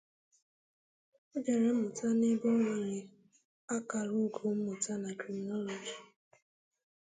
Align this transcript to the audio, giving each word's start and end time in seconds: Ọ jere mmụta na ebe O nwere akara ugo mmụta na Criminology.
Ọ 1.33 1.37
jere 1.45 1.69
mmụta 1.73 2.07
na 2.19 2.25
ebe 2.33 2.47
O 2.55 2.57
nwere 2.61 2.97
akara 3.75 4.11
ugo 4.23 4.43
mmụta 4.55 4.93
na 5.03 5.09
Criminology. 5.19 5.95